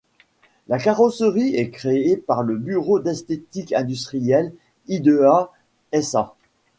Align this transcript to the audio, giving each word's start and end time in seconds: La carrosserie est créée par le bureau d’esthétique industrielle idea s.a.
La 0.67 0.79
carrosserie 0.79 1.55
est 1.55 1.69
créée 1.69 2.17
par 2.17 2.41
le 2.41 2.57
bureau 2.57 2.97
d’esthétique 2.99 3.71
industrielle 3.71 4.51
idea 4.87 5.51
s.a. 5.91 6.33